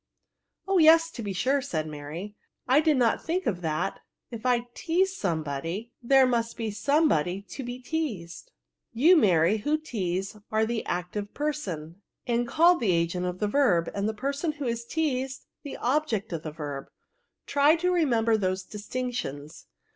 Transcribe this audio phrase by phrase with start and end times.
[0.67, 2.33] "Oh yes, to be sure!" said Mary;"
[2.67, 3.99] I did not think of that;
[4.31, 8.93] if I teaze somebody, there must be somebody to be teazed." VERBS.
[8.93, 13.37] 65 €t You, Mary, who teaze, are the active person, and called the agent of
[13.37, 16.87] the verb; and the person who is teazed, the object of the verb;
[17.45, 19.67] try to remember those distinctions.